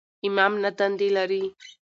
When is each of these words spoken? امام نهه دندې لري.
امام 0.27 0.53
نهه 0.63 0.71
دندې 0.77 1.07
لري. 1.17 1.43